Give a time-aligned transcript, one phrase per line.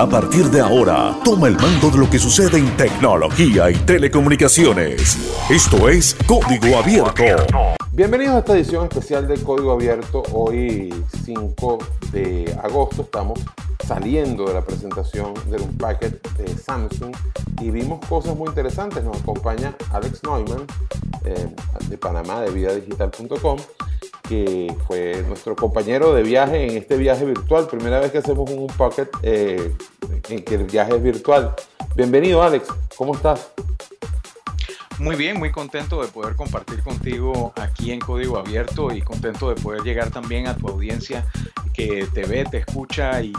[0.00, 5.18] A partir de ahora, toma el mando de lo que sucede en tecnología y telecomunicaciones.
[5.50, 7.79] Esto es Código Abierto.
[8.00, 10.22] Bienvenidos a esta edición especial de Código Abierto.
[10.32, 10.90] Hoy
[11.22, 11.78] 5
[12.12, 13.38] de agosto estamos
[13.86, 17.14] saliendo de la presentación del Unpacked de Samsung
[17.60, 19.04] y vimos cosas muy interesantes.
[19.04, 20.64] Nos acompaña Alex Neumann
[21.26, 21.54] eh,
[21.90, 23.58] de Panamá, de vidadigital.com
[24.26, 27.66] que fue nuestro compañero de viaje en este viaje virtual.
[27.66, 29.76] Primera vez que hacemos un Pocket eh,
[30.30, 31.54] en que el viaje es virtual.
[31.94, 32.66] Bienvenido, Alex.
[32.96, 33.52] ¿Cómo estás?
[35.00, 39.54] Muy bien, muy contento de poder compartir contigo aquí en Código Abierto y contento de
[39.54, 41.26] poder llegar también a tu audiencia
[41.72, 43.32] que te ve, te escucha y,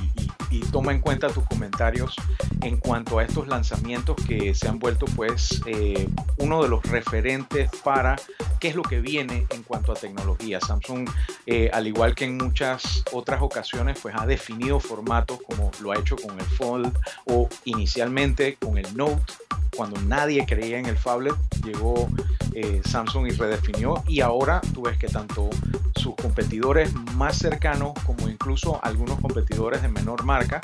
[0.71, 2.15] toma en cuenta tus comentarios
[2.61, 7.69] en cuanto a estos lanzamientos que se han vuelto pues eh, uno de los referentes
[7.83, 8.17] para
[8.59, 10.59] qué es lo que viene en cuanto a tecnología.
[10.59, 11.09] Samsung,
[11.45, 15.97] eh, al igual que en muchas otras ocasiones, pues ha definido formatos como lo ha
[15.97, 19.33] hecho con el Fold o inicialmente con el Note
[19.81, 21.33] cuando nadie creía en el phablet,
[21.65, 22.07] llegó
[22.53, 25.49] eh, Samsung y redefinió y ahora tú ves que tanto
[25.95, 30.61] sus competidores más cercanos como incluso algunos competidores de menor marca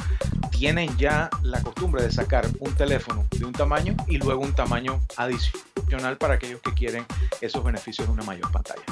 [0.52, 5.00] tienen ya la costumbre de sacar un teléfono de un tamaño y luego un tamaño
[5.16, 7.04] adicional para aquellos que quieren
[7.42, 8.84] esos beneficios de una mayor pantalla.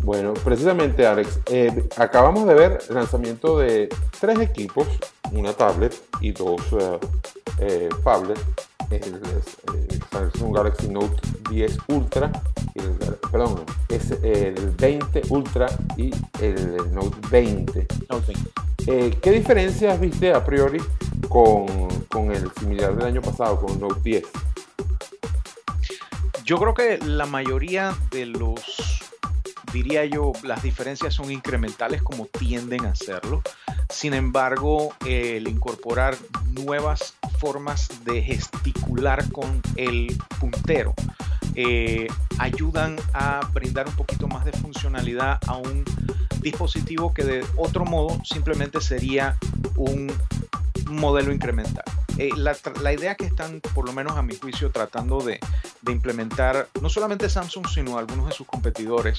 [0.00, 4.88] Bueno, precisamente Alex, eh, acabamos de ver el lanzamiento de tres equipos,
[5.32, 6.98] una tablet y dos uh,
[7.58, 8.40] eh, tablets
[8.90, 9.20] el,
[10.10, 11.20] Samsung Galaxy Note
[11.50, 12.32] 10 Ultra,
[13.30, 17.86] perdón, es el 20 Ultra y el Note 20.
[18.86, 20.78] Eh, ¿Qué diferencias viste a priori
[21.28, 21.66] con,
[22.08, 24.24] con el similar del año pasado, con el Note 10?
[26.44, 29.00] Yo creo que la mayoría de los,
[29.76, 33.42] diría yo, las diferencias son incrementales como tienden a hacerlo.
[33.90, 36.16] Sin embargo, el incorporar
[36.52, 40.94] nuevas formas de gesticular con el puntero
[41.54, 42.06] eh,
[42.38, 45.84] ayudan a brindar un poquito más de funcionalidad a un
[46.40, 49.36] dispositivo que de otro modo simplemente sería
[49.76, 50.10] un
[50.88, 51.84] modelo incremental.
[52.18, 55.38] Eh, la, idea que están, por lo menos a mi juicio, tratando de,
[55.86, 59.18] implementar, no solamente Samsung, sino algunos de sus competidores,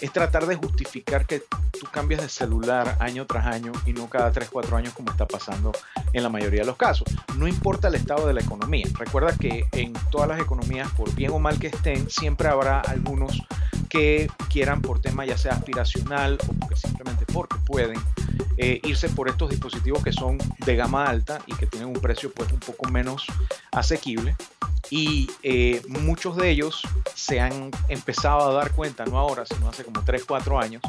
[0.00, 4.30] es tratar de justificar que tú cambias de celular año tras año y no cada
[4.30, 5.72] 3, 4 años como está pasando
[6.12, 7.08] en la mayoría de los casos.
[7.36, 8.86] No importa el estado de la economía.
[8.98, 13.42] Recuerda que en todas las economías, por bien o mal que estén, siempre habrá algunos
[13.88, 17.98] que quieran por tema ya sea aspiracional o simplemente porque pueden
[18.56, 22.30] eh, irse por estos dispositivos que son de gama alta y que tienen un precio
[22.32, 23.26] pues un poco menos
[23.72, 24.36] asequible
[24.90, 26.82] y eh, muchos de ellos
[27.14, 30.82] se han empezado a dar cuenta, no ahora, sino hace como 3, 4 años,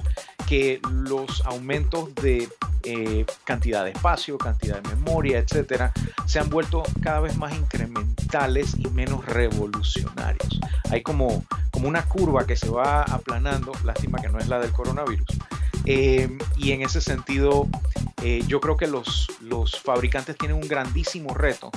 [0.48, 2.48] que los aumentos de
[2.84, 5.92] eh, cantidad de espacio, cantidad de memoria, etcétera,
[6.26, 10.60] se han vuelto cada vez más incrementales y menos revolucionarios.
[10.92, 14.72] Hay como, como una curva que se va aplanando, lástima que no es la del
[14.72, 15.28] coronavirus.
[15.86, 17.68] Eh, y en ese sentido,
[18.48, 21.72] yo creo que los, los fabricantes tienen un grandísimo reto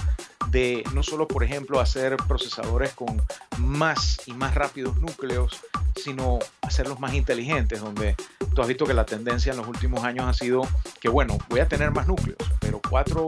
[0.52, 3.20] de no solo, por ejemplo, hacer procesadores con
[3.58, 5.58] más y más rápidos núcleos,
[5.96, 8.14] sino hacerlos más inteligentes, donde
[8.54, 10.68] tú has visto que la tendencia en los últimos años ha sido
[11.00, 13.26] que, bueno, voy a tener más núcleos, pero cuatro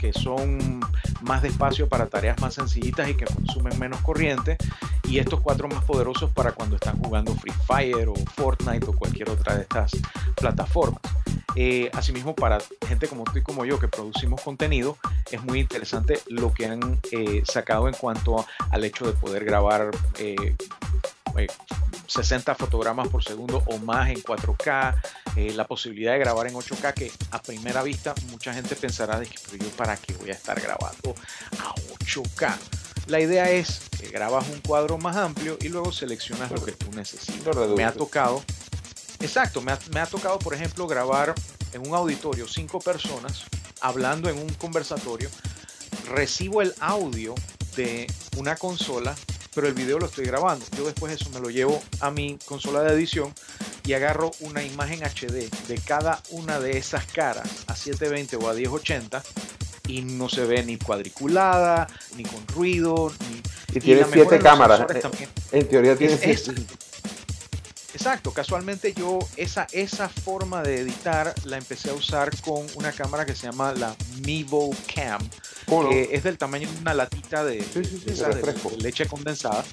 [0.00, 0.80] que son
[1.20, 4.56] más de espacio para tareas más sencillitas y que consumen menos corriente,
[5.04, 9.28] y estos cuatro más poderosos para cuando están jugando Free Fire o Fortnite o cualquier
[9.28, 9.92] otra de estas
[10.36, 11.02] plataformas.
[11.54, 14.96] Eh, asimismo, para gente como tú y como yo que producimos contenido,
[15.30, 19.90] es muy interesante lo que han eh, sacado en cuanto al hecho de poder grabar
[22.06, 24.94] 60 eh, fotogramas por segundo o más en 4K,
[25.54, 29.36] la posibilidad de grabar en 8K, que a primera vista mucha gente pensará de que
[29.50, 31.14] pero yo para qué voy a estar grabando
[31.58, 31.74] a
[32.04, 32.56] 8K.
[33.08, 36.90] La idea es que grabas un cuadro más amplio y luego seleccionas lo que tú
[36.94, 37.56] necesitas.
[37.76, 38.42] Me ha tocado
[39.22, 41.34] Exacto, me ha, tocado, por ejemplo, grabar
[41.72, 43.44] en un auditorio cinco personas
[43.80, 45.30] hablando en un conversatorio.
[46.08, 47.34] Recibo el audio
[47.76, 49.14] de una consola,
[49.54, 50.66] pero el video lo estoy grabando.
[50.76, 53.32] Yo después eso me lo llevo a mi consola de edición
[53.84, 58.54] y agarro una imagen HD de cada una de esas caras a 720 o a
[58.54, 59.22] 1080
[59.86, 61.86] y no se ve ni cuadriculada,
[62.16, 63.40] ni con ruido, ni...
[63.74, 64.84] Y tiene siete cámaras.
[65.52, 66.60] En teoría tiene siete.
[68.02, 73.24] Exacto, casualmente yo esa, esa forma de editar la empecé a usar con una cámara
[73.24, 73.94] que se llama la
[74.26, 75.20] Mivo Cam,
[75.88, 77.64] que es del tamaño de una latita de,
[78.78, 79.64] leche condensada.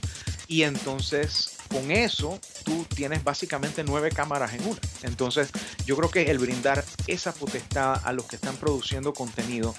[0.48, 4.80] Y entonces con eso tú tienes básicamente nueve cámaras en una.
[5.02, 5.50] Entonces
[5.88, 9.74] yo creo que el brindar esa potestad a los que están produciendo contenido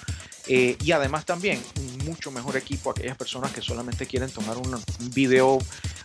[0.46, 4.56] Eh, y además también un mucho mejor equipo a aquellas personas que solamente quieren tomar
[4.56, 4.82] un,
[5.12, 5.58] video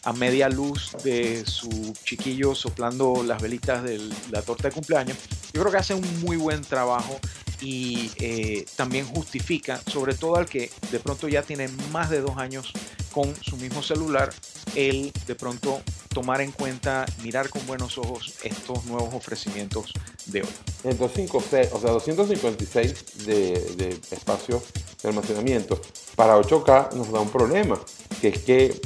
[0.03, 3.99] a media luz de su chiquillo soplando las velitas de
[4.29, 5.17] la torta de cumpleaños.
[5.53, 7.19] Yo creo que hace un muy buen trabajo
[7.61, 12.37] y eh, también justifica, sobre todo al que de pronto ya tiene más de dos
[12.37, 12.71] años
[13.11, 14.33] con su mismo celular,
[14.75, 19.93] el de pronto tomar en cuenta, mirar con buenos ojos estos nuevos ofrecimientos
[20.27, 20.49] de hoy.
[20.83, 24.61] En 256, o sea, 256 de, espacio
[25.01, 25.79] de almacenamiento
[26.15, 27.79] para 8K nos da un problema,
[28.21, 28.81] que es que,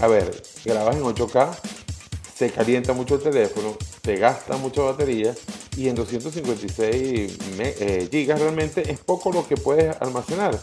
[0.00, 1.58] a ver, grabas en 8K,
[2.36, 5.34] se calienta mucho el teléfono, te gasta mucha batería
[5.76, 10.58] y en 256 eh, realmente es poco lo que puedes almacenar.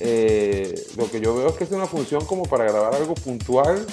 [0.00, 3.86] Eh, lo que yo veo es que es una función como para grabar algo puntual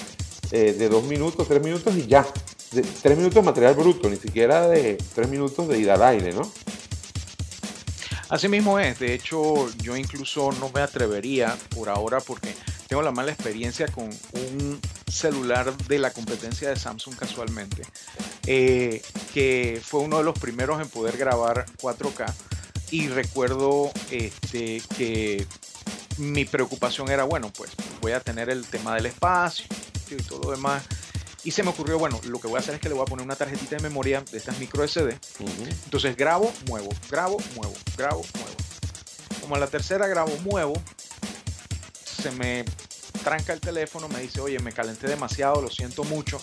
[0.52, 2.26] eh, de dos minutos, tres minutos y ya.
[2.72, 6.34] De, tres minutos de material bruto, ni siquiera de tres minutos de ida al aire,
[6.34, 6.52] ¿no?
[8.30, 9.00] Así mismo es.
[9.00, 12.54] De hecho, yo incluso no me atrevería por ahora porque
[12.88, 14.80] tengo la mala experiencia con un
[15.10, 17.84] celular de la competencia de Samsung casualmente,
[18.46, 19.02] eh,
[19.34, 22.34] que fue uno de los primeros en poder grabar 4K.
[22.92, 25.46] Y recuerdo este, que
[26.18, 27.72] mi preocupación era, bueno, pues
[28.02, 29.66] voy a tener el tema del espacio
[30.10, 30.84] y todo lo demás.
[31.48, 33.06] Y se me ocurrió, bueno, lo que voy a hacer es que le voy a
[33.06, 35.18] poner una tarjetita de memoria de estas micro SD.
[35.86, 38.52] Entonces grabo, muevo, grabo, muevo, grabo, muevo.
[39.40, 40.74] Como a la tercera grabo, muevo,
[42.04, 42.66] se me
[43.24, 46.42] tranca el teléfono, me dice, oye, me calenté demasiado, lo siento mucho.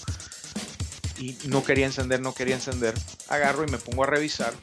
[1.18, 2.94] Y no quería encender, no quería encender.
[3.28, 4.54] Agarro y me pongo a revisar.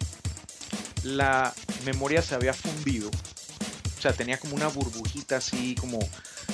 [1.03, 1.53] La
[1.85, 3.11] memoria se había fundido.
[3.95, 5.99] O sea, tenía como una burbujita así, como...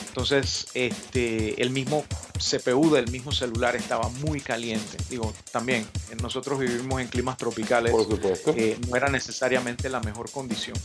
[0.09, 2.03] Entonces, este, el mismo
[2.37, 4.97] CPU del mismo celular estaba muy caliente.
[5.09, 5.85] Digo, también,
[6.21, 7.91] nosotros vivimos en climas tropicales.
[7.91, 8.53] Por supuesto.
[8.55, 10.77] Eh, no era necesariamente la mejor condición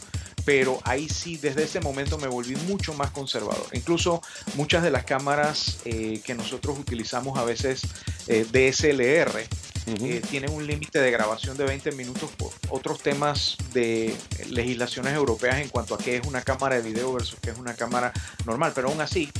[0.45, 3.67] pero ahí sí, desde ese momento me volví mucho más conservador.
[3.73, 4.23] Incluso
[4.55, 7.83] muchas de las cámaras eh, que nosotros utilizamos a veces
[8.27, 9.47] eh, DSLR
[9.87, 14.15] eh, tienen un límite de grabación de 20 minutos por otros temas de
[14.49, 17.75] legislaciones europeas en cuanto a qué es una cámara de video versus qué es una
[17.75, 18.13] cámara
[18.47, 19.31] normal, pero aún así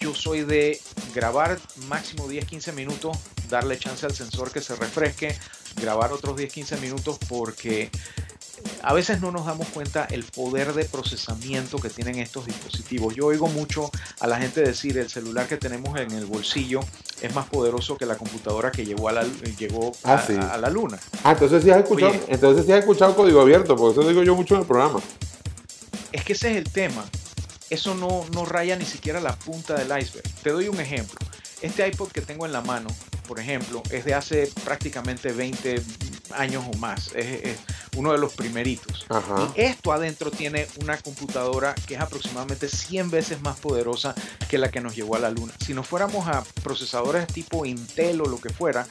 [0.00, 0.80] yo soy de
[1.14, 1.58] grabar
[1.88, 3.16] máximo 10-15 minutos,
[3.48, 5.36] darle chance al sensor que se refresque,
[5.80, 7.90] grabar otros 10-15 minutos porque
[8.82, 13.14] a veces no nos damos cuenta el poder de procesamiento que tienen estos dispositivos.
[13.14, 16.80] Yo oigo mucho a la gente decir el celular que tenemos en el bolsillo
[17.20, 19.24] es más poderoso que la computadora que llegó a la,
[19.58, 20.98] llegó ah, a, la luna.
[21.24, 24.34] Ah, entonces sí has escuchado, entonces sí has escuchado código abierto, porque eso digo yo
[24.34, 25.00] mucho en el programa.
[26.12, 27.04] Es que ese es el tema.
[27.70, 30.28] Eso no, no raya ni siquiera la punta del iceberg.
[30.42, 31.18] Te doy un ejemplo.
[31.62, 32.88] Este iPod que tengo en la mano,
[33.28, 35.82] por ejemplo, es de hace prácticamente 20
[36.34, 37.12] años o más.
[37.14, 37.58] Es,
[37.96, 39.06] uno de los primeritos.
[39.56, 44.14] Y esto adentro tiene una computadora que es aproximadamente 100 veces más poderosa
[44.48, 45.52] que la que nos llevó a la luna.
[45.64, 48.86] Si nos fuéramos a procesadores tipo Intel o lo que fuera,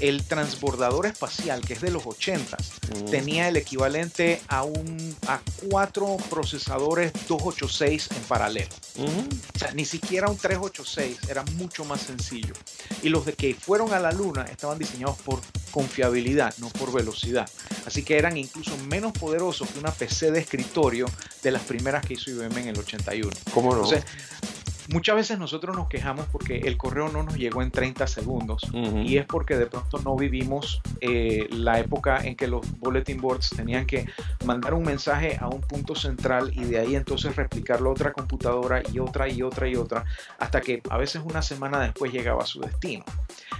[0.00, 3.10] el transbordador espacial, que es de los 80, mm.
[3.10, 8.74] tenía el equivalente a, un, a cuatro procesadores 286 en paralelo.
[8.98, 12.54] O sea, ni siquiera un 386, era mucho más sencillo.
[13.02, 17.48] Y los de que fueron a la Luna estaban diseñados por confiabilidad, no por velocidad.
[17.86, 21.06] Así que eran incluso menos poderosos que una PC de escritorio
[21.42, 23.30] de las primeras que hizo IBM en el 81.
[23.54, 23.88] ¿Cómo no?
[24.92, 29.18] Muchas veces nosotros nos quejamos porque el correo no nos llegó en 30 segundos y
[29.18, 33.86] es porque de pronto no vivimos eh, la época en que los bulletin boards tenían
[33.86, 34.06] que
[34.44, 38.82] mandar un mensaje a un punto central y de ahí entonces replicarlo a otra computadora
[38.92, 40.04] y otra y otra y otra
[40.38, 43.04] hasta que a veces una semana después llegaba a su destino.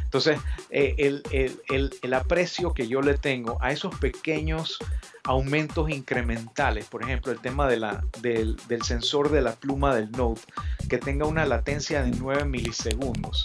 [0.02, 4.78] Entonces, eh, el, el, el, aprecio que yo le tengo a esos pequeños
[5.24, 10.10] aumentos incrementales, por ejemplo, el tema de la, del, del, sensor de la pluma del
[10.12, 10.40] Note,
[10.88, 13.44] que tenga una latencia de 9 milisegundos.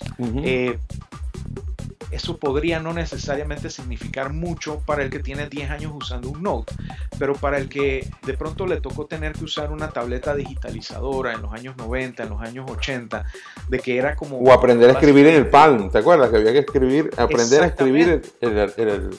[2.12, 6.74] Eso podría no necesariamente significar mucho para el que tiene 10 años usando un Note,
[7.18, 11.42] pero para el que de pronto le tocó tener que usar una tableta digitalizadora en
[11.42, 13.26] los años 90, en los años 80,
[13.68, 14.38] de que era como...
[14.38, 16.30] O aprender a escribir en el Palm, ¿te acuerdas?
[16.30, 19.10] Que había que escribir, aprender a escribir en el,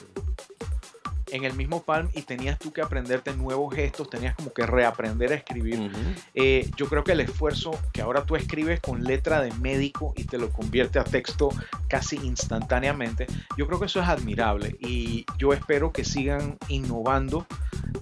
[1.31, 5.31] en el mismo Palm y tenías tú que aprenderte nuevos gestos, tenías como que reaprender
[5.31, 5.91] a escribir.
[6.33, 10.25] Eh, yo creo que el esfuerzo que ahora tú escribes con letra de médico y
[10.25, 11.49] te lo convierte a texto
[11.87, 17.45] casi instantáneamente, yo creo que eso es admirable y yo espero que sigan innovando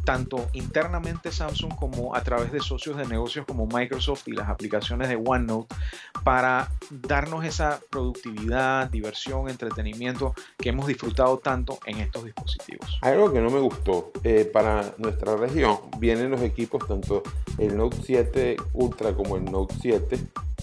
[0.04, 5.10] tanto internamente Samsung como a través de socios de negocios como Microsoft y las aplicaciones
[5.10, 5.76] de OneNote
[6.24, 13.00] para darnos esa productividad, diversión, entretenimiento que hemos disfrutado tanto en estos dispositivos.
[13.02, 14.12] Hay algo que no me gustó.
[14.24, 17.24] Eh, para nuestra región vienen los equipos, tanto
[17.58, 20.20] el Note 7 Ultra como el Note 7, eh,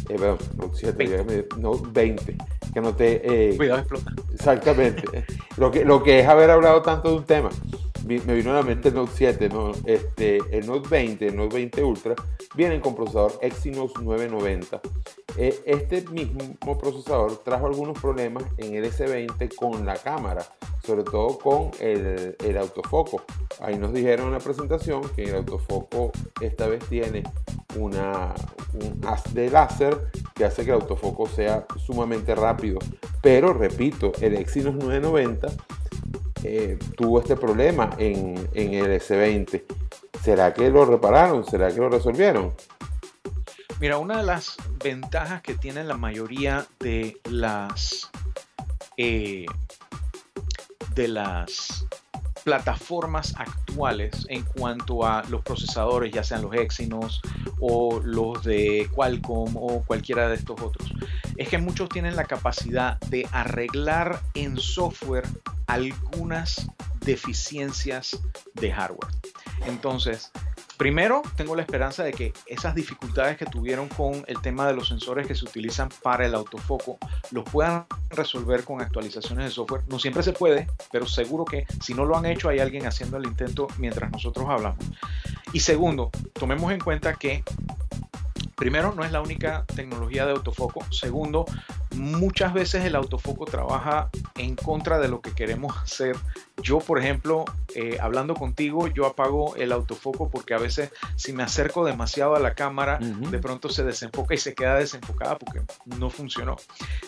[0.06, 1.48] perdón, Note 7, 20.
[1.58, 2.36] Note 20,
[2.72, 3.50] que no te...
[3.50, 4.12] Eh, Cuidado, explota.
[4.32, 5.02] Exactamente.
[5.56, 7.50] lo, que, lo que es haber hablado tanto de un tema
[8.20, 9.72] me vino a la mente el Note 7, ¿no?
[9.84, 12.14] este, el Note 20, el Note 20 Ultra,
[12.54, 14.80] vienen con procesador Exynos 990.
[15.36, 20.44] E, este mismo procesador trajo algunos problemas en el S20 con la cámara,
[20.84, 23.22] sobre todo con el, el autofoco.
[23.60, 27.22] Ahí nos dijeron en la presentación que el autofoco esta vez tiene
[27.76, 28.34] una,
[28.74, 32.78] un haz de láser que hace que el autofoco sea sumamente rápido.
[33.22, 35.48] Pero repito, el Exynos 990
[36.44, 39.62] eh, tuvo este problema en, el S20.
[40.22, 41.44] ¿Será que lo repararon?
[41.44, 42.52] ¿Será que lo resolvieron?
[43.80, 48.10] Mira, una de las ventajas que tienen la mayoría de las
[48.96, 49.46] eh,
[50.94, 51.86] de las
[52.44, 57.20] plataformas actuales en cuanto a los procesadores, ya sean los Exynos
[57.60, 60.92] o los de Qualcomm o cualquiera de estos otros,
[61.36, 65.26] es que muchos tienen la capacidad de arreglar en software
[65.66, 66.66] algunas
[67.00, 68.20] deficiencias
[68.54, 69.10] de hardware.
[69.66, 70.30] Entonces,
[70.82, 74.88] Primero, tengo la esperanza de que esas dificultades que tuvieron con el tema de los
[74.88, 76.98] sensores que se utilizan para el autofoco
[77.30, 79.84] los puedan resolver con actualizaciones de software.
[79.86, 83.16] No siempre se puede, pero seguro que si no lo han hecho hay alguien haciendo
[83.16, 84.84] el intento mientras nosotros hablamos.
[85.52, 87.44] Y segundo, tomemos en cuenta que
[88.62, 90.84] Primero, no es la única tecnología de autofoco.
[90.92, 91.46] Segundo,
[91.94, 96.16] muchas veces el autofoco trabaja en contra de lo que queremos hacer.
[96.62, 97.44] Yo, por ejemplo,
[97.74, 102.40] eh, hablando contigo, yo apago el autofoco porque a veces si me acerco demasiado a
[102.40, 105.62] la cámara, de pronto se desenfoca y se queda desenfocada porque
[105.98, 106.56] no funcionó.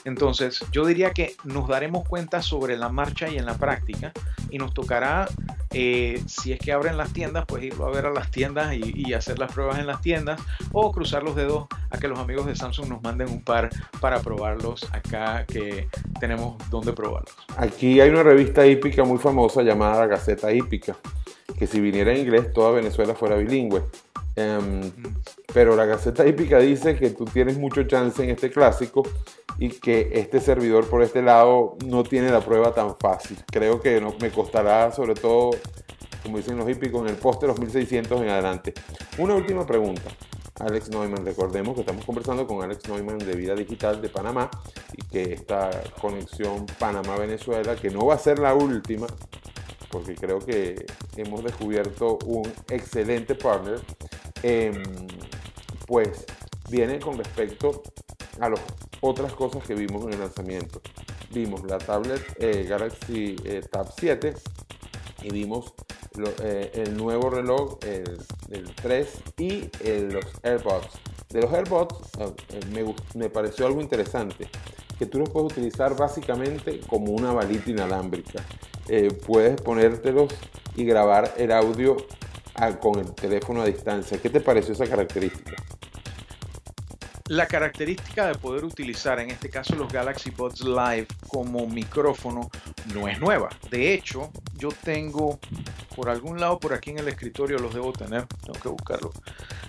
[0.05, 4.12] Entonces, yo diría que nos daremos cuenta sobre la marcha y en la práctica
[4.50, 5.29] y nos tocará
[5.76, 9.12] eh, si es que abren las tiendas, pues irlo a ver a las tiendas y,
[9.12, 10.41] hacer las pruebas en las tiendas
[10.73, 13.70] o cruzar los dedos a que los amigos de Samsung nos manden un par
[14.00, 15.88] para probarlos acá que
[16.20, 17.34] tenemos donde probarlos.
[17.56, 20.96] Aquí hay una revista hípica muy famosa llamada La Gaceta Hípica,
[21.58, 23.82] que si viniera en inglés toda Venezuela fuera bilingüe.
[24.36, 24.90] Em,
[25.52, 29.04] pero la Gaceta Hípica dice que tú tienes mucho chance en este clásico
[29.58, 33.38] y que este servidor por este lado no tiene la prueba tan fácil.
[33.46, 35.50] Creo que no, me costará sobre todo,
[36.24, 38.74] como dicen los hípicos, en el poste los 1600 en adelante.
[39.18, 40.10] Una última pregunta.
[40.61, 44.49] Alex Neumann, recordemos que estamos conversando con Alex Neumann de Vida Digital de Panamá
[44.96, 49.08] y que esta conexión Panamá-Venezuela, que no va a ser la última,
[49.90, 53.80] porque creo que hemos descubierto un excelente partner,
[54.42, 54.80] em,
[55.87, 56.25] pues
[56.70, 57.82] viene con respecto
[58.40, 58.61] a las
[59.00, 60.80] otras cosas que vimos en el lanzamiento.
[61.32, 64.34] Vimos la tablet eh, Galaxy eh, Tab 7
[65.23, 65.75] y vimos
[66.42, 69.08] eh, el nuevo reloj, el, 3
[69.38, 69.70] y
[70.10, 70.88] los AirPods.
[71.30, 71.96] De los AirPods
[72.72, 74.48] me, me pareció algo interesante,
[74.98, 78.44] que tú los puedes utilizar básicamente como una balita inalámbrica.
[79.26, 80.32] puedes ponértelos
[80.76, 81.96] y grabar el audio
[82.80, 84.18] con el teléfono a distancia.
[84.18, 85.56] ¿Qué te pareció esa característica?
[87.31, 92.50] La característica de poder utilizar en este caso los Galaxy Buds Live como micrófono
[92.93, 93.49] no es nueva.
[93.71, 95.40] De hecho, yo tengo
[95.97, 99.11] por algún lado por aquí en el escritorio los debo tener, tengo que buscarlo.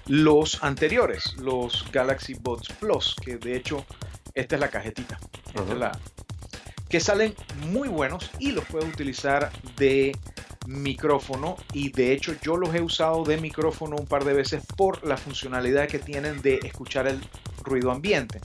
[0.07, 3.85] Los anteriores, los Galaxy Buds Plus, que de hecho
[4.33, 5.97] esta es la cajetita, esta es la
[6.95, 7.35] que salen
[7.71, 10.17] muy buenos y los puedo utilizar de
[10.65, 15.05] micrófono y de hecho yo los he usado de micrófono un par de veces por
[15.05, 17.19] la funcionalidad que tienen de escuchar el
[17.65, 18.39] ruido ambiente.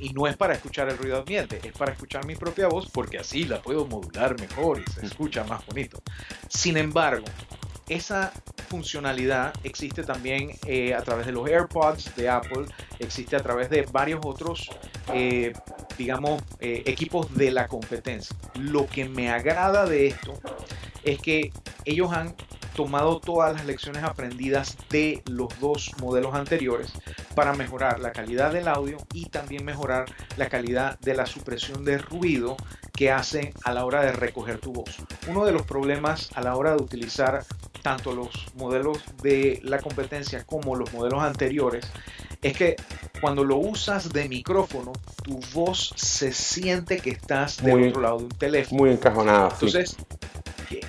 [0.00, 3.18] Y no es para escuchar el ruido ambiente, es para escuchar mi propia voz porque
[3.18, 6.02] así la puedo modular mejor y se escucha más bonito.
[6.48, 7.26] Sin embargo,
[7.86, 8.32] esa
[8.70, 12.64] funcionalidad existe también eh, a través de los AirPods de Apple,
[12.98, 14.70] existe a través de varios otros,
[15.12, 15.52] eh,
[15.98, 18.36] digamos, eh, equipos de la competencia.
[18.54, 20.34] Lo que me agrada de esto
[21.04, 21.52] es que
[21.84, 22.34] ellos han
[22.74, 26.92] tomado todas las lecciones aprendidas de los dos modelos anteriores
[27.34, 30.06] para mejorar la calidad del audio y también mejorar
[30.36, 32.56] la calidad de la supresión de ruido
[32.94, 34.96] que hace a la hora de recoger tu voz.
[35.28, 37.44] Uno de los problemas a la hora de utilizar
[37.82, 41.90] tanto los modelos de la competencia como los modelos anteriores
[42.42, 42.76] es que
[43.20, 48.24] cuando lo usas de micrófono, tu voz se siente que estás del otro lado de
[48.24, 48.82] un teléfono.
[48.82, 49.48] Muy encajonada.
[49.52, 49.96] Entonces,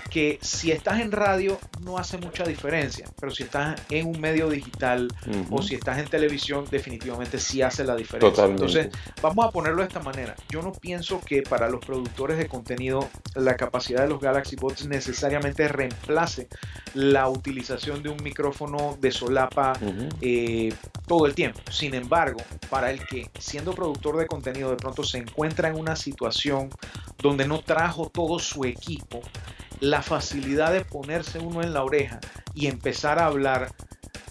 [0.10, 4.50] que si estás en radio no hace mucha diferencia, pero si estás en un medio
[4.50, 5.08] digital
[5.50, 8.46] o si estás en televisión, definitivamente sí hace la diferencia.
[8.46, 8.90] Entonces,
[9.22, 10.36] vamos a ponerlo de esta manera.
[10.50, 14.86] Yo no pienso que para los productores de contenido la capacidad de los Galaxy Bots
[14.88, 16.48] necesariamente reemplace
[16.94, 19.74] la utilización de un micrófono de solapa
[20.22, 20.74] eh,
[21.08, 21.60] todo el tiempo.
[21.72, 25.96] Sin embargo, para el que siendo productor de contenido de pronto se encuentra en una
[25.96, 26.70] situación
[27.18, 29.22] donde no trajo todo su equipo,
[29.84, 32.22] la facilidad de ponerse uno en la oreja
[32.54, 33.70] y empezar a hablar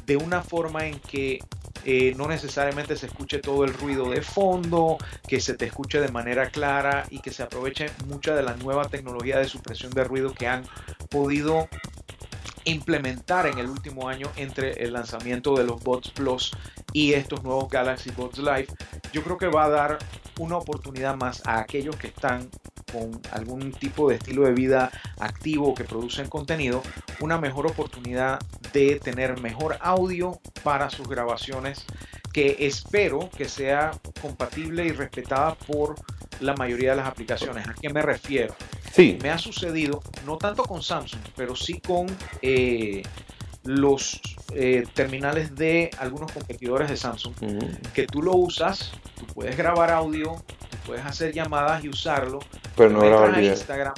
[0.07, 1.41] de una forma en que
[1.85, 4.97] eh, no necesariamente se escuche todo el ruido de fondo,
[5.29, 8.89] que se te escuche de manera clara y que se aproveche mucha de la nueva
[8.89, 10.65] tecnología de supresión de ruido que han
[11.11, 11.69] podido
[12.65, 16.53] implementar en el último año entre el lanzamiento de los Bots Plus
[16.93, 18.69] y estos nuevos Galaxy Bots Live,
[19.13, 19.99] yo creo que va a dar
[20.39, 22.49] una oportunidad más a aquellos que están
[22.93, 26.83] con algún tipo de estilo de vida activo que producen contenido,
[27.21, 28.39] una mejor oportunidad
[28.73, 31.87] de tener mejor audio para sus grabaciones
[32.33, 35.97] que espero que sea compatible y respetada por
[36.41, 37.69] la mayoría de las aplicaciones.
[37.69, 38.55] ¿A qué me refiero?
[38.93, 39.19] Sí.
[39.23, 42.07] Me ha sucedido, no tanto con Samsung, pero sí con
[42.41, 43.03] eh,
[43.65, 44.21] los
[44.55, 47.35] eh, terminales de algunos competidores de Samsung,
[47.95, 50.43] que tú lo usas, tú puedes grabar audio,
[50.85, 52.41] puedes hacer llamadas y usarlo,
[52.77, 53.95] pero no entras a Instagram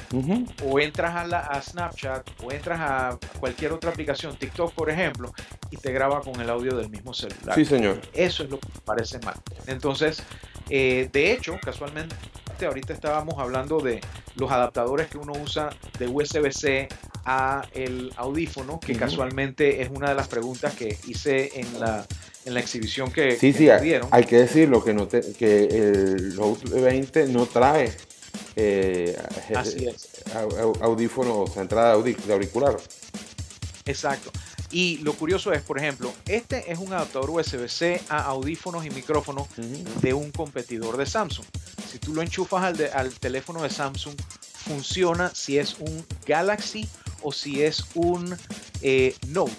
[0.65, 5.33] o entras a, la, a Snapchat o entras a cualquier otra aplicación, TikTok por ejemplo,
[5.71, 7.55] y te graba con el audio del mismo celular.
[7.55, 8.01] Sí, señor.
[8.13, 9.35] Eso es lo que me parece mal.
[9.67, 10.23] Entonces,
[10.71, 12.15] eh, de hecho, casualmente,
[12.63, 14.01] ahorita estábamos hablando de
[14.37, 16.89] los adaptadores que uno usa de USB-C
[17.25, 22.07] a el audífono, que casualmente es una de las preguntas que hice en la,
[22.45, 23.69] en la exhibición que, sí, sí,
[24.11, 27.93] Hay que decirlo que, no que el Rode 20 no trae
[28.57, 29.17] eh,
[29.55, 30.23] Así es.
[30.81, 32.77] audífono, o sea, entrada de auricular.
[33.85, 34.31] Exacto.
[34.75, 39.47] Y lo curioso es, por ejemplo, este es un adaptador USB-C a audífonos y micrófonos
[40.03, 41.47] de un competidor de Samsung.
[41.89, 44.17] Si tú lo enchufas al, al teléfono de Samsung,
[44.65, 46.89] funciona si es un Galaxy
[47.23, 48.37] o si es un
[48.83, 49.53] eh, Note,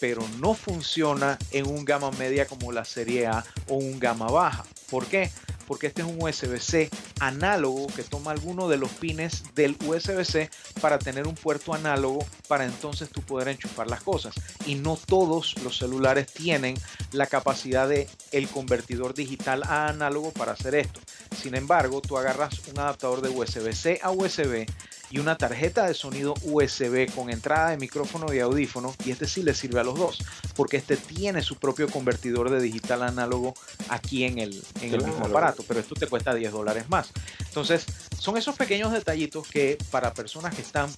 [0.00, 4.66] pero no funciona en un gama media como la serie A o un gama baja.
[4.90, 5.30] ¿Por qué?
[5.66, 10.98] Porque este es un USB-C análogo que toma alguno de los pines del USB-C para
[10.98, 14.34] tener un puerto análogo para entonces tú poder enchufar las cosas.
[14.66, 16.74] Y no todos los celulares tienen
[17.12, 21.00] la capacidad de el convertidor digital a análogo para hacer esto.
[21.40, 24.66] Sin embargo, tú agarras un adaptador de USB-C a USB
[25.12, 29.42] y una tarjeta de sonido USB con entrada de micrófono y audífono y este sí
[29.42, 30.18] le sirve a los dos
[30.56, 33.52] porque este tiene su propio convertidor de digital análogo
[33.90, 37.12] aquí en el, en el mismo aparato pero esto te cuesta 10 dólares más.
[37.40, 37.84] Entonces
[38.18, 40.88] son esos pequeños detallitos que para personas que están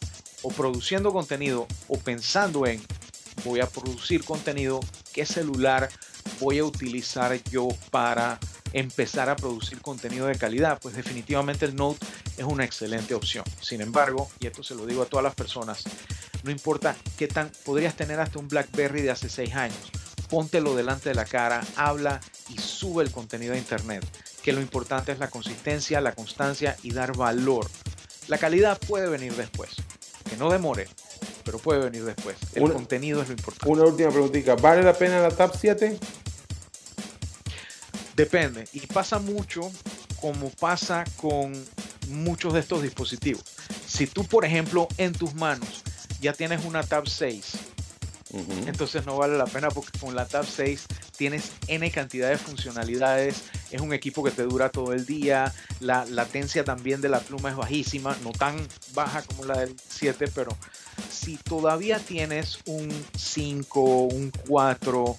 [0.43, 2.81] o produciendo contenido o pensando en
[3.45, 4.79] voy a producir contenido
[5.13, 5.89] qué celular
[6.41, 8.39] voy a utilizar yo para
[8.73, 12.05] empezar a producir contenido de calidad, pues definitivamente el Note
[12.37, 13.45] es una excelente opción.
[13.61, 15.85] Sin embargo, y esto se lo digo a todas las personas,
[16.43, 19.91] no importa qué tan podrías tener hasta un BlackBerry de hace 6 años,
[20.29, 24.05] póntelo delante de la cara, habla y sube el contenido a internet,
[24.43, 27.71] que lo importante es la consistencia, la constancia y dar valor.
[28.27, 29.71] La calidad puede venir después,
[30.29, 30.89] que no demore,
[31.45, 32.37] pero puede venir después.
[32.55, 33.69] El contenido es lo importante.
[33.69, 35.99] Una última preguntita, ¿vale la pena la Tab 7?
[38.17, 38.65] Depende.
[38.73, 39.71] Y pasa mucho
[40.21, 41.53] como pasa con
[42.09, 43.45] muchos de estos dispositivos.
[43.87, 45.83] Si tú, por ejemplo, en tus manos
[46.21, 47.53] ya tienes una Tab 6,
[48.67, 53.45] entonces no vale la pena porque con la Tab 6 tienes N cantidad de funcionalidades,
[53.71, 57.51] es un equipo que te dura todo el día, la latencia también de la pluma
[57.51, 58.57] es bajísima, no tan
[58.95, 60.57] baja como la del 7, pero
[61.11, 65.17] si todavía tienes un 5, un 4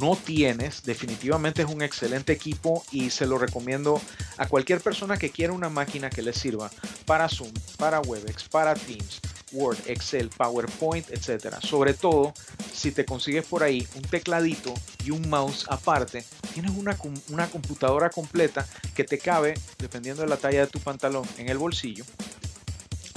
[0.00, 4.00] no tienes, definitivamente es un excelente equipo y se lo recomiendo
[4.36, 6.70] a cualquier persona que quiera una máquina que le sirva
[7.06, 9.20] para Zoom, para Webex, para Teams,
[9.52, 11.60] Word, Excel, PowerPoint, etcétera.
[11.60, 12.32] Sobre todo,
[12.72, 16.96] si te consigues por ahí un tecladito y un mouse aparte, tienes una,
[17.30, 21.58] una computadora completa que te cabe, dependiendo de la talla de tu pantalón, en el
[21.58, 22.04] bolsillo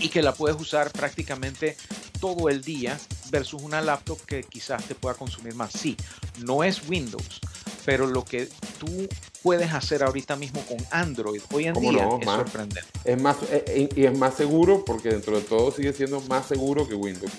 [0.01, 1.77] y que la puedes usar prácticamente
[2.19, 5.71] todo el día versus una laptop que quizás te pueda consumir más.
[5.71, 5.95] Sí,
[6.39, 7.39] no es Windows,
[7.85, 9.07] pero lo que tú
[9.41, 12.89] puedes hacer ahorita mismo con Android hoy en día es sorprendente.
[13.05, 16.47] Es más, eh, eh, y es más seguro porque dentro de todo sigue siendo más
[16.47, 17.31] seguro que Windows.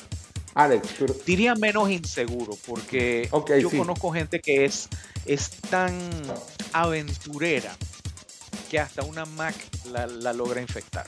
[0.55, 0.87] Alex,
[1.25, 4.89] diría menos inseguro porque yo conozco gente que es,
[5.25, 5.99] es tan
[6.75, 7.75] aventurera
[8.71, 9.55] que hasta una Mac
[9.91, 11.07] la, logra infectar.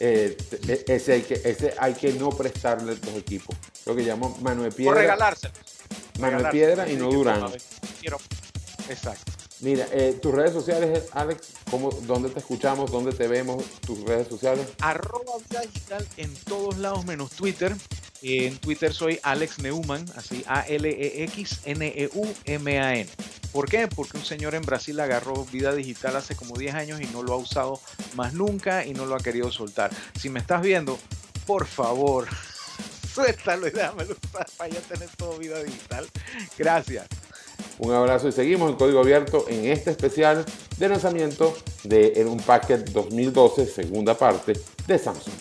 [0.00, 0.36] Eh,
[0.66, 3.54] e, ese, hay que, ese hay que no prestarle los equipos.
[3.84, 4.92] Lo que llamo mano de piedra.
[4.92, 5.52] O regalárselo.
[6.18, 7.52] Mano de piedra y no duran.
[8.88, 9.32] Exacto.
[9.60, 12.90] Mira, eh, tus redes sociales, Alex, ¿cómo, ¿dónde te escuchamos?
[12.90, 13.62] ¿Dónde te vemos?
[13.86, 14.66] ¿Tus redes sociales?
[14.80, 17.76] Arroba vida digital en todos lados menos Twitter.
[18.22, 21.60] En Twitter soy Alex Neumann, así A-L-E-X-N-E-U-M-A-N.
[23.52, 23.86] ¿Por qué?
[23.88, 27.34] Porque un señor en Brasil agarró vida digital hace como 10 años y no lo
[27.34, 27.80] ha usado
[28.14, 29.90] más nunca y no lo ha querido soltar.
[30.18, 30.98] Si me estás viendo,
[31.46, 32.28] por favor,
[33.14, 36.08] suéltalo y déjamelo para ya tener todo vida digital.
[36.56, 37.06] Gracias.
[37.82, 40.44] Un abrazo y seguimos en código abierto en este especial
[40.76, 44.52] de lanzamiento de un Packet 2012, segunda parte
[44.86, 45.32] de Samsung.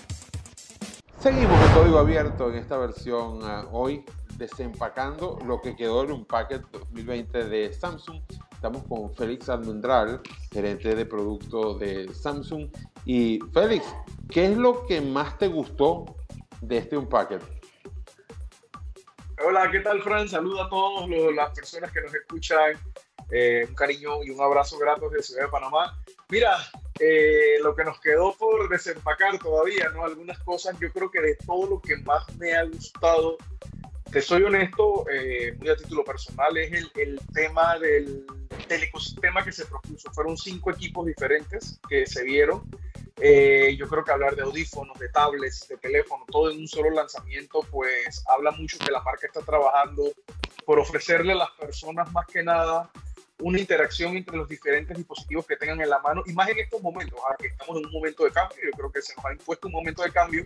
[1.19, 4.05] Seguimos en código abierto en esta versión uh, hoy
[4.37, 8.21] desempacando lo que quedó en un Packet 2020 de Samsung.
[8.53, 12.69] Estamos con Félix Almendral, gerente de producto de Samsung.
[13.03, 13.85] Y Félix,
[14.29, 16.05] ¿qué es lo que más te gustó
[16.61, 17.58] de este Unpacked?
[19.41, 20.27] Hola, ¿qué tal, Fran?
[20.27, 22.73] Saludo a todas las personas que nos escuchan.
[23.31, 25.97] Eh, un cariño y un abrazo grato desde Ciudad de Panamá.
[26.29, 26.57] Mira,
[26.99, 30.03] eh, lo que nos quedó por desempacar todavía, ¿no?
[30.03, 33.37] Algunas cosas, yo creo que de todo lo que más me ha gustado,
[34.11, 38.25] te soy honesto, eh, muy a título personal, es el, el tema del,
[38.67, 40.11] del, ecosistema que se propuso.
[40.11, 42.69] Fueron cinco equipos diferentes que se vieron
[43.21, 46.89] eh, yo creo que hablar de audífonos, de tablets, de teléfono, todo en un solo
[46.89, 50.03] lanzamiento, pues habla mucho que la marca está trabajando
[50.65, 52.89] por ofrecerle a las personas más que nada
[53.39, 56.81] una interacción entre los diferentes dispositivos que tengan en la mano y más en estos
[56.81, 59.67] momentos, que estamos en un momento de cambio, yo creo que se nos ha impuesto
[59.67, 60.45] un momento de cambio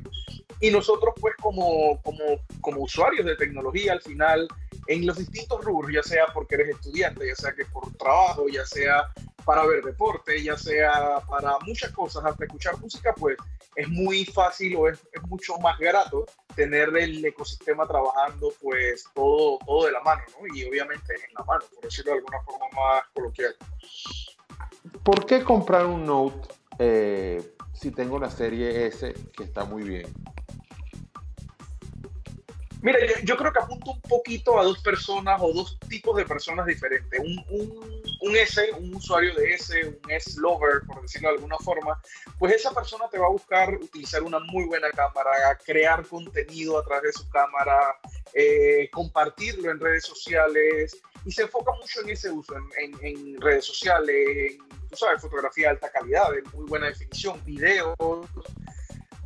[0.59, 4.47] y nosotros pues como, como, como usuarios de tecnología al final
[4.87, 8.65] en los distintos rubros, ya sea porque eres estudiante, ya sea que por trabajo, ya
[8.65, 9.11] sea
[9.43, 13.37] para ver deporte, ya sea para muchas cosas, hasta escuchar música, pues
[13.75, 19.59] es muy fácil o es, es, mucho más grato tener el ecosistema trabajando pues todo,
[19.65, 20.55] todo de la mano, ¿no?
[20.55, 23.55] Y obviamente en la mano, por decirlo de alguna forma más coloquial.
[25.03, 26.47] ¿Por qué comprar un Note
[26.79, 30.13] eh, si tengo la serie S que está muy bien?
[32.81, 36.25] Mira, yo, yo, creo que apunto un poquito a dos personas o dos tipos de
[36.25, 37.17] personas diferentes.
[37.17, 42.01] Un, un, un S, un usuario de S, un S-lover, por decirlo de alguna forma,
[42.39, 46.85] pues esa persona te va a buscar utilizar una muy buena cámara, crear contenido a
[46.85, 47.97] través de su cámara,
[48.33, 53.41] eh, compartirlo en redes sociales y se enfoca mucho en ese uso, en, en, en
[53.41, 54.57] redes sociales, en,
[54.89, 57.95] tú sabes, fotografía de alta calidad, de muy buena definición, videos.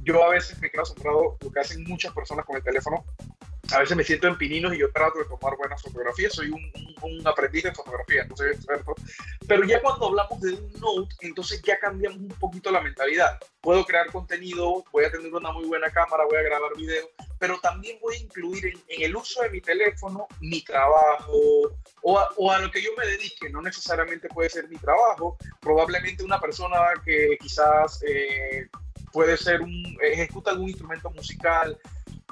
[0.02, 3.06] Yo a veces me quedo asombrado lo que hacen muchas personas con el teléfono
[3.74, 6.34] a veces me siento en pininos y yo trato de tomar buenas fotografías.
[6.34, 8.96] Soy un, un, un, aprendiz de fotografía, no soy experto.
[9.48, 13.40] Pero ya cuando hablamos de un Note, entonces ya cambiamos un poquito la mentalidad.
[13.62, 17.60] Puedo crear contenido, voy a tener una muy buena cámara, voy a grabar video, pero
[17.60, 21.34] también voy a incluir en, en el uso de mi teléfono mi trabajo
[22.04, 23.50] o a, o a, lo que yo me dedique.
[23.50, 25.38] No necesariamente puede ser mi trabajo.
[25.60, 28.68] Probablemente una persona que quizás eh,
[29.12, 31.78] puede ser un, ejecuta algún instrumento musical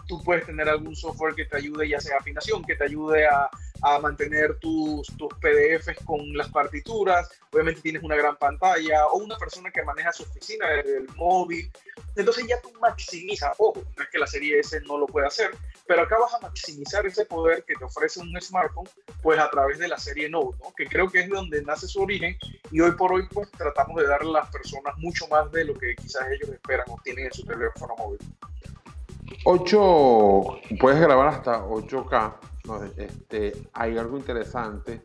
[0.08, 3.50] tú puedes tener algún software que te ayude, ya sea afinación, que te ayude a,
[3.82, 7.30] a mantener tus, tus, PDFs con las partituras.
[7.52, 11.72] Obviamente tienes una gran pantalla o una persona que maneja su oficina desde el móvil.
[12.16, 15.52] Entonces ya tú maximizas, ojo, no es que la serie S no lo pueda hacer,
[15.88, 18.90] pero acá vas a maximizar ese poder que te ofrece un smartphone,
[19.22, 20.74] pues a través de la serie Note, ¿no?
[20.76, 22.38] que creo que es de donde nace su origen
[22.72, 25.74] y hoy por hoy pues tratamos de darle a las personas mucho más de lo
[25.76, 28.20] que quizás ellos esperan o tienen en su teléfono móvil.
[29.44, 32.36] 8, puedes grabar hasta 8K.
[32.66, 35.02] No, este, hay algo interesante.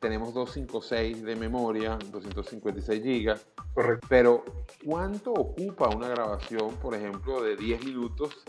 [0.00, 3.36] Tenemos 256 de memoria, 256 GB.
[3.74, 4.06] Correcto.
[4.08, 4.44] Pero,
[4.84, 8.44] ¿cuánto ocupa una grabación, por ejemplo, de 10 minutos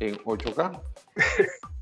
[0.00, 0.80] en 8K?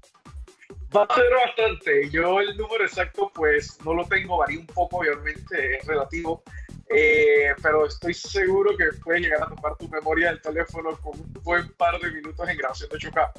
[0.97, 2.11] Va a ser bastante.
[2.11, 6.43] Yo el número exacto, pues no lo tengo, varía un poco, obviamente es relativo.
[6.89, 11.33] Eh, pero estoy seguro que puedes llegar a tomar tu memoria del teléfono con un
[11.43, 13.33] buen par de minutos en grabación de 8K.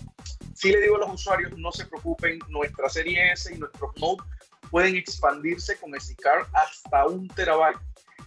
[0.53, 4.23] Si le digo a los usuarios, no se preocupen, nuestra serie S y nuestros Note
[4.69, 7.79] pueden expandirse con SD-Card hasta un terabyte.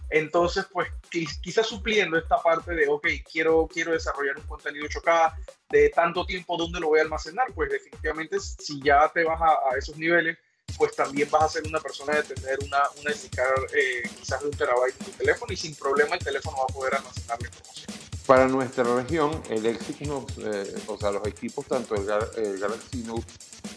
[0.09, 5.33] Entonces, pues quizás supliendo esta parte de, ok, quiero, quiero desarrollar un contenido 8K
[5.69, 7.53] de tanto tiempo, ¿dónde lo voy a almacenar?
[7.53, 10.37] Pues definitivamente si ya te vas a, a esos niveles,
[10.77, 14.51] pues también vas a ser una persona de tener una, una eh, quizás de un
[14.51, 18.01] terabyte en tu teléfono y sin problema el teléfono va a poder almacenar la información.
[18.25, 22.07] Para nuestra región, el Exynos, eh, o sea, los equipos, tanto el,
[22.43, 23.25] el, Galaxy Note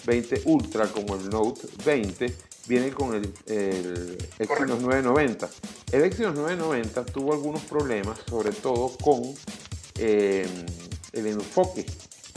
[0.05, 5.49] 20 Ultra como el Note 20, vienen con el, el Exynos 990.
[5.93, 9.35] El Exynos 990 tuvo algunos problemas, sobre todo con
[9.99, 10.47] eh,
[11.13, 11.87] el enfoque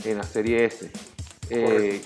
[0.03, 0.91] en la serie S.
[1.49, 2.01] Eh,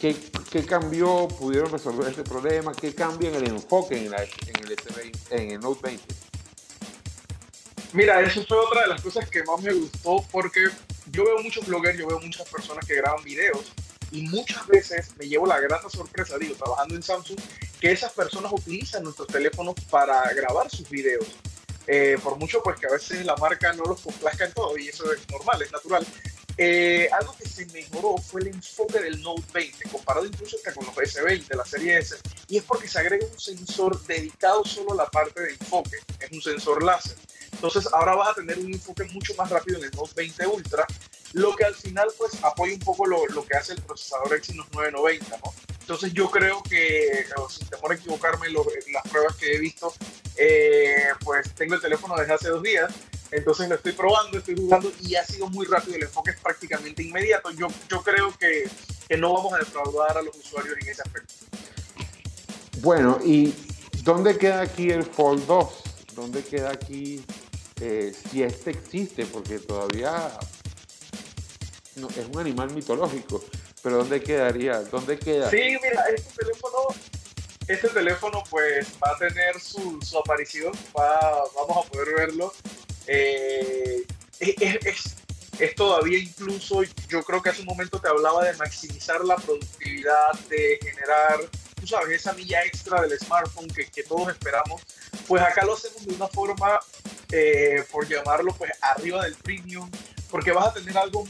[0.00, 0.16] ¿qué,
[0.50, 1.28] ¿qué, cambió?
[1.28, 2.72] ¿Pudieron resolver este problema?
[2.72, 6.14] ¿Qué cambia en el enfoque en, el, S20, en el Note 20?
[7.92, 10.64] Mira, eso fue otra de las cosas que más me gustó porque
[11.10, 13.72] yo veo muchos bloggers, yo veo muchas personas que graban videos
[14.12, 17.38] y muchas veces me llevo la grata sorpresa, digo, trabajando en Samsung,
[17.80, 21.26] que esas personas utilizan nuestros teléfonos para grabar sus videos.
[21.86, 24.88] Eh, por mucho pues que a veces la marca no los complazca en todo y
[24.88, 26.06] eso es normal, es natural.
[26.62, 30.84] Eh, algo que se mejoró fue el enfoque del Note 20, comparado incluso hasta con
[30.84, 32.16] los S20, la serie S,
[32.48, 36.30] y es porque se agrega un sensor dedicado solo a la parte de enfoque, es
[36.30, 37.16] un sensor láser.
[37.50, 40.86] Entonces ahora vas a tener un enfoque mucho más rápido en el Note 20 Ultra,
[41.32, 44.66] lo que al final pues apoya un poco lo, lo que hace el procesador Exynos
[44.74, 45.54] 990, ¿no?
[45.80, 49.94] Entonces yo creo que, sin temor a equivocarme, las pruebas que he visto,
[50.36, 52.92] eh, pues tengo el teléfono desde hace dos días,
[53.32, 57.02] entonces lo estoy probando, estoy jugando y ha sido muy rápido, el enfoque es prácticamente
[57.02, 57.50] inmediato.
[57.52, 58.68] Yo, yo creo que,
[59.08, 61.34] que no vamos a defraudar a los usuarios en ese aspecto.
[62.78, 63.54] Bueno, ¿y
[64.02, 65.82] dónde queda aquí el Fold 2?
[66.14, 67.24] ¿Dónde queda aquí
[67.80, 69.26] eh, si este existe?
[69.26, 70.32] Porque todavía
[71.96, 73.44] no, es un animal mitológico.
[73.82, 74.80] Pero ¿dónde quedaría?
[74.80, 75.50] ¿Dónde queda?
[75.50, 76.78] Sí, mira, este teléfono,
[77.66, 82.52] este teléfono pues va a tener su, su aparición, va, vamos a poder verlo.
[83.12, 84.04] Eh,
[84.38, 85.16] es,
[85.58, 90.32] es, todavía incluso, yo creo que hace un momento te hablaba de maximizar la productividad,
[90.48, 91.40] de generar,
[91.80, 94.80] tú sabes, esa milla extra del smartphone que, que todos esperamos.
[95.26, 96.78] Pues acá lo hacemos de una forma,
[97.32, 99.90] eh, por llamarlo, pues arriba del premium,
[100.30, 101.26] porque vas a tener algo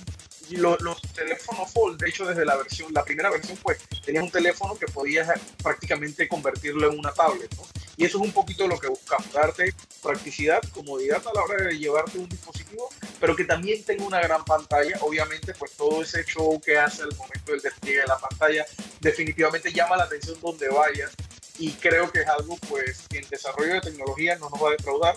[0.56, 4.76] los, teléfonos Fold, de hecho desde la versión, la primera versión, pues tenías un teléfono
[4.76, 5.28] que podías
[5.62, 7.62] prácticamente convertirlo en una tablet, ¿no?
[7.96, 11.78] Y eso es un poquito lo que buscamos, darte practicidad, comodidad a la hora de
[11.78, 12.88] llevarte un dispositivo,
[13.20, 14.96] pero que también tenga una gran pantalla.
[15.02, 18.64] Obviamente, pues todo ese show que hace al momento del despliegue de la pantalla
[19.00, 21.12] definitivamente llama la atención donde vayas
[21.58, 24.72] y creo que es algo pues que en desarrollo de tecnología no nos va a
[24.72, 25.16] defraudar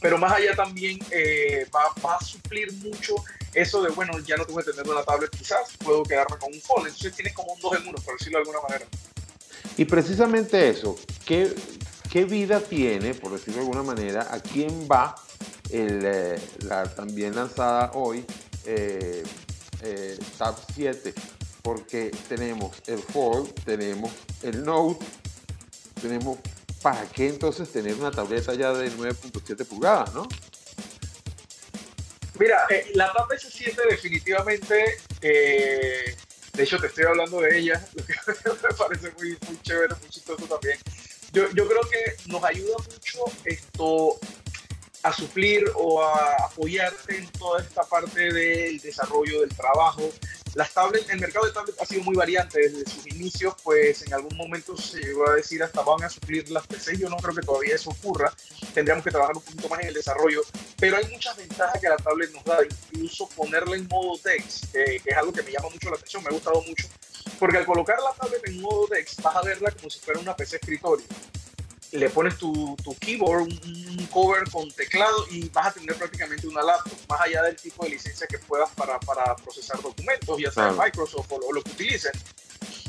[0.00, 3.16] pero más allá también eh, va, va, a suplir mucho
[3.54, 6.60] eso de, bueno, ya no tengo que tener una tablet quizás, puedo quedarme con un
[6.60, 6.86] fold.
[6.86, 8.86] Entonces tienes como un dos en uno, por decirlo de alguna manera.
[9.76, 11.54] Y precisamente eso, ¿qué,
[12.10, 15.14] qué vida tiene, por decirlo de alguna manera, a quién va
[15.70, 18.24] eh, la también lanzada hoy
[18.64, 19.22] eh,
[19.82, 21.14] eh, Tab 7?
[21.62, 24.10] Porque tenemos el Fold, tenemos
[24.42, 25.04] el Note,
[26.00, 26.38] tenemos
[26.82, 30.28] ¿para qué entonces tener una tableta ya de 9.7 pulgadas, no?
[32.38, 36.16] Mira, eh, la Tab S7 definitivamente, eh,
[36.52, 40.08] de hecho te estoy hablando de ella, lo que me parece muy, muy chévere, muy
[40.08, 40.78] chistoso también.
[41.32, 44.20] Yo, yo creo que nos ayuda mucho esto
[45.02, 50.10] a suplir o a apoyarte en toda esta parte del desarrollo del trabajo,
[50.54, 54.14] las tablets, el mercado de tablets ha sido muy variante desde sus inicios, pues en
[54.14, 57.34] algún momento se llegó a decir hasta van a suplir las PC, yo no creo
[57.34, 58.32] que todavía eso ocurra,
[58.74, 60.42] tendríamos que trabajar un poquito más en el desarrollo,
[60.78, 62.58] pero hay muchas ventajas que la tablet nos da,
[62.92, 66.28] incluso ponerla en modo DeX, que es algo que me llama mucho la atención, me
[66.28, 66.88] ha gustado mucho,
[67.38, 70.36] porque al colocar la tablet en modo DeX vas a verla como si fuera una
[70.36, 71.06] PC escritorio
[71.92, 76.62] le pones tu, tu, keyboard, un cover con teclado y vas a tener prácticamente una
[76.62, 80.72] laptop, más allá del tipo de licencia que puedas para, para procesar documentos, ya sea
[80.72, 82.12] Microsoft o lo, que utilicen.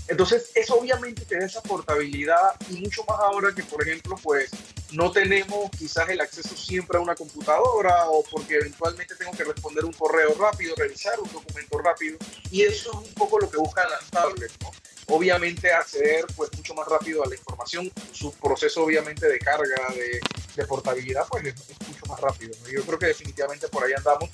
[0.09, 4.49] Entonces, eso obviamente te da esa portabilidad y mucho más ahora que, por ejemplo, pues
[4.91, 9.85] no tenemos quizás el acceso siempre a una computadora o porque eventualmente tengo que responder
[9.85, 12.17] un correo rápido, revisar un documento rápido.
[12.49, 14.71] Y eso es un poco lo que buscan las tablets, ¿no?
[15.09, 20.19] obviamente acceder pues mucho más rápido a la información, su proceso obviamente de carga, de,
[20.55, 21.55] de portabilidad pues es,
[21.87, 22.53] mucho más rápido.
[22.71, 24.29] Yo creo que definitivamente por ahí andamos.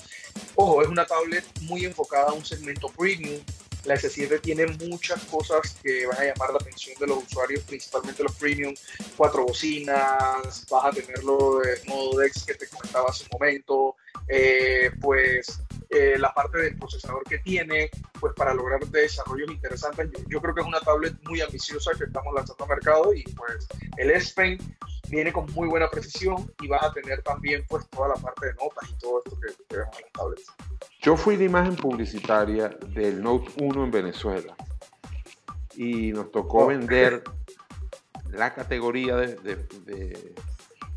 [0.54, 3.40] Ojo, es una tablet muy enfocada a un segmento premium.
[3.86, 8.22] La S7 tiene muchas cosas que van a llamar la atención de los usuarios, principalmente
[8.22, 8.74] los premium,
[9.16, 13.96] cuatro bocinas, vas a tenerlo de modo DeX que te comentaba hace un momento,
[14.28, 20.10] eh, pues eh, la parte del procesador que tiene, pues para lograr desarrollos interesantes.
[20.26, 23.68] Yo, creo que es una tablet muy ambiciosa que estamos lanzando al mercado y pues
[23.96, 24.58] el S Pen
[25.08, 28.54] viene con muy buena precisión y vas a tener también pues toda la parte de
[28.54, 30.46] notas y todo esto que, que vemos en las tablets.
[31.00, 34.56] Yo fui de imagen publicitaria del Note 1 en Venezuela
[35.76, 37.22] y nos tocó vender
[38.32, 40.34] la categoría de, de,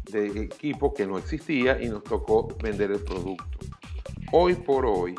[0.05, 3.59] de equipo que no existía y nos tocó vender el producto
[4.31, 5.15] hoy por hoy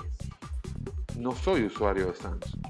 [1.16, 2.66] no soy usuario de Samsung.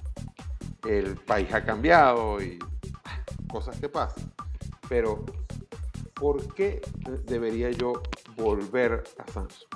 [0.87, 2.59] El país ha cambiado y
[3.49, 4.33] cosas que pasan.
[4.89, 5.25] Pero,
[6.15, 6.81] ¿por qué
[7.25, 8.03] debería yo
[8.37, 9.69] volver a Samsung?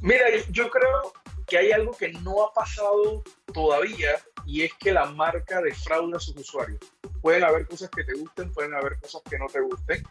[0.00, 1.12] Mira, yo creo
[1.46, 4.10] que hay algo que no ha pasado todavía
[4.44, 6.80] y es que la marca defrauda a sus usuarios.
[7.22, 10.04] Pueden haber cosas que te gusten, pueden haber cosas que no te gusten,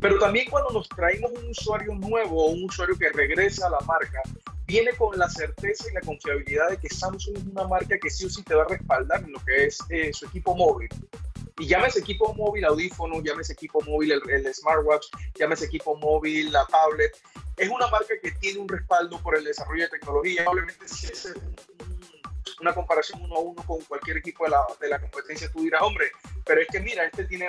[0.00, 3.80] pero también cuando nos traemos un usuario nuevo o un usuario que regresa a la
[3.80, 4.20] marca,
[4.66, 8.26] viene con la certeza y la confiabilidad de que Samsung es una marca que sí
[8.26, 10.88] o sí te va a respaldar en lo que es eh, su equipo móvil.
[11.58, 16.66] Y llámese equipo móvil audífono, llámese equipo móvil el, el, smartwatch, llámese equipo móvil la
[16.66, 17.16] tablet.
[17.56, 20.44] Es una marca que tiene un respaldo por el desarrollo de tecnología.
[20.44, 21.32] Probablemente si es
[22.60, 25.82] una comparación uno a uno con cualquier equipo de la, de la competencia, tú dirás,
[25.82, 26.06] hombre,
[26.44, 27.46] pero es que mira, este tiene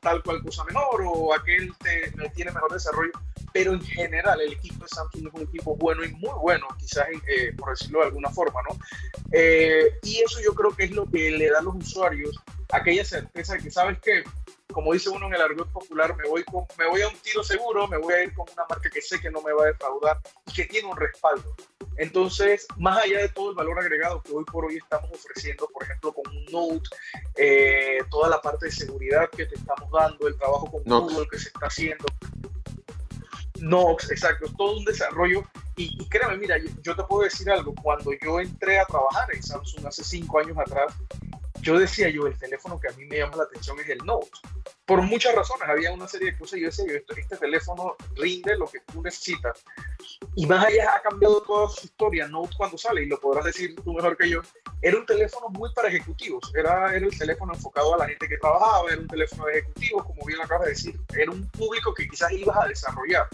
[0.00, 3.12] tal cual cosa menor o aquel te, tiene mejor desarrollo
[3.52, 7.06] pero en general el equipo de Samsung es un equipo bueno y muy bueno, quizás
[7.26, 8.78] eh, por decirlo de alguna forma, ¿no?
[9.32, 12.38] Eh, y eso yo creo que es lo que le da a los usuarios
[12.70, 14.24] aquella certeza de que, ¿sabes que
[14.72, 17.42] Como dice uno en el argot popular, me voy, con, me voy a un tiro
[17.42, 19.66] seguro, me voy a ir con una marca que sé que no me va a
[19.66, 21.54] defraudar y que tiene un respaldo.
[21.96, 25.82] Entonces, más allá de todo el valor agregado que hoy por hoy estamos ofreciendo, por
[25.82, 26.88] ejemplo, con un Note,
[27.36, 31.38] eh, toda la parte de seguridad que te estamos dando, el trabajo con Google que
[31.38, 32.04] se está haciendo,
[33.60, 35.44] Nox, exacto, es todo un desarrollo.
[35.76, 39.86] Y, créeme, mira, yo, te puedo decir algo, cuando yo entré a trabajar en Samsung
[39.86, 40.92] hace cinco años atrás,
[41.60, 44.30] yo decía yo, el teléfono que a mí me llama la atención es el Note.
[44.86, 48.56] Por muchas razones, había una serie de cosas y yo decía yo, este teléfono rinde
[48.56, 49.62] lo que tú necesitas.
[50.34, 53.74] Y más allá ha cambiado toda su historia, Note cuando sale, y lo podrás decir
[53.76, 54.40] tú mejor que yo,
[54.80, 58.38] era un teléfono muy para ejecutivos, era, era el teléfono enfocado a la gente que
[58.38, 62.08] trabajaba, era un teléfono de ejecutivos, como bien acabas de decir, era un público que
[62.08, 63.28] quizás ibas a desarrollar.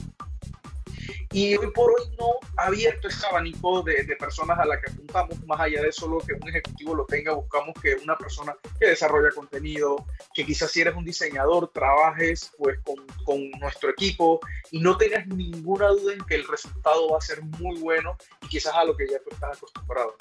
[1.33, 4.91] Y hoy por hoy no ha abierto ese abanico de, de, personas a las que
[4.91, 8.89] apuntamos, más allá de solo que un ejecutivo lo tenga, buscamos que una persona que
[8.89, 14.41] desarrolla contenido, que quizás si eres un diseñador, trabajes pues con, con nuestro equipo
[14.71, 18.49] y no tengas ninguna duda en que el resultado va a ser muy bueno y
[18.49, 20.15] quizás a lo que ya tú estás acostumbrado.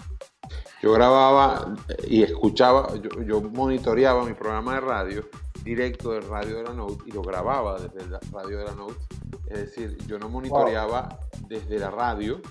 [0.81, 1.75] Yo grababa
[2.07, 5.29] y escuchaba, yo, yo monitoreaba mi programa de radio
[5.63, 8.99] directo del radio de la Note y lo grababa desde el radio de la Note.
[9.47, 12.41] Es decir, yo no monitoreaba desde la radio,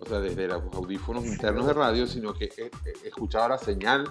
[0.00, 4.08] o sea, desde los audífonos internos de radio, sino que eh, eh, escuchaba la señal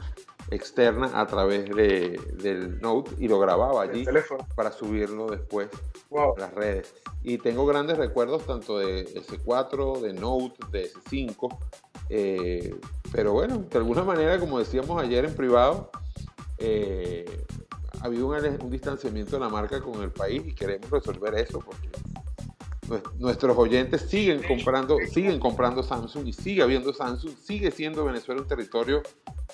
[0.52, 4.06] externa a través de, del Note y lo grababa allí
[4.56, 5.70] para subirlo después
[6.12, 6.94] a las redes.
[7.24, 11.58] Y tengo grandes recuerdos tanto de S4, de Note, de S5.
[12.10, 12.76] Eh,
[13.12, 15.90] pero bueno, de alguna manera, como decíamos ayer en privado,
[16.58, 17.26] eh,
[18.02, 21.90] ha habido un, distanciamiento de la marca con el país y queremos resolver eso porque
[23.18, 28.48] nuestros oyentes siguen comprando, siguen comprando Samsung y sigue habiendo Samsung, sigue siendo Venezuela un
[28.48, 29.02] territorio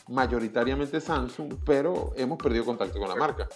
[0.10, 3.48] mayoritariamente Samsung, pero hemos perdido contacto con la marca.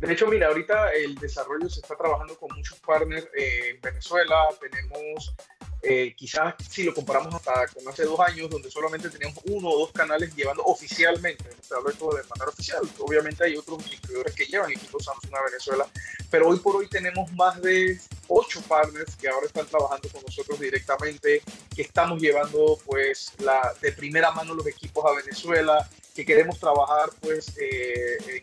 [0.00, 4.46] De hecho, mira, ahorita el desarrollo se está trabajando con muchos partners en Venezuela.
[4.60, 5.34] Tenemos
[5.80, 9.78] eh, quizás si lo comparamos hasta con hace dos años, donde solamente teníamos uno o
[9.78, 14.46] dos canales llevando oficialmente, se hablo esto de manera oficial, obviamente hay otros distribuidores que
[14.46, 15.86] llevan equipos Samsung a Venezuela,
[16.30, 20.58] pero hoy por hoy tenemos más de ocho partners que ahora están trabajando con nosotros
[20.58, 21.42] directamente,
[21.74, 27.10] que estamos llevando pues la, de primera mano los equipos a Venezuela, que queremos trabajar
[27.20, 28.42] pues eh, en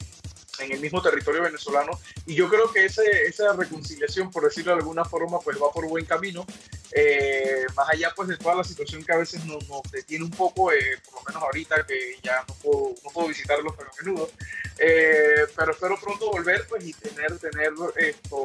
[0.60, 2.00] en el mismo territorio venezolano.
[2.26, 5.88] Y yo creo que ese, esa reconciliación, por decirlo de alguna forma, pues va por
[5.88, 6.46] buen camino.
[6.91, 10.32] Eh, más allá pues de toda la situación que a veces nos, nos detiene un
[10.32, 13.91] poco, eh, por lo menos ahorita que ya no puedo, no puedo visitarlos tan a
[14.02, 14.30] menudo.
[14.78, 18.38] Eh, pero espero pronto volver pues y tener, tener esto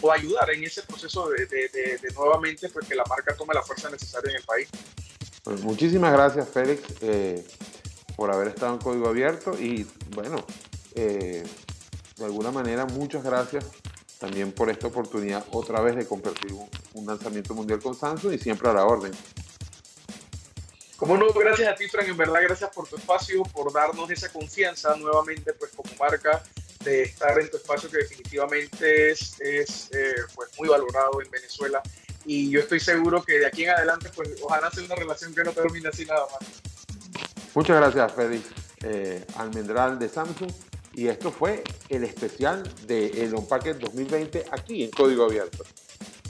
[0.00, 3.62] o ayudar en ese proceso de, de, de, nuevamente pues que la marca tome la
[3.62, 4.68] fuerza necesaria en el país.
[5.42, 6.82] Pues muchísimas gracias Félix
[8.16, 10.44] por haber estado en Código Abierto y bueno,
[10.94, 11.44] eh,
[12.16, 13.64] de alguna manera, muchas gracias
[14.18, 16.52] también por esta oportunidad otra vez de compartir
[16.94, 19.12] un, lanzamiento mundial con Samsung y siempre a la orden.
[20.96, 24.32] Como no, gracias a ti, Frank, en verdad, gracias por tu espacio, por darnos esa
[24.32, 26.44] confianza nuevamente, pues como marca,
[26.84, 31.82] de estar en tu espacio que definitivamente es, es eh, pues, muy valorado en Venezuela.
[32.24, 35.42] Y yo estoy seguro que de aquí en adelante, pues ojalá sea una relación que
[35.42, 36.48] no termine así nada más.
[37.54, 38.46] Muchas gracias, Félix
[38.84, 40.52] eh, Almendral de Samsung.
[40.94, 45.64] Y esto fue el especial de el Unpacked 2020 aquí en Código Abierto.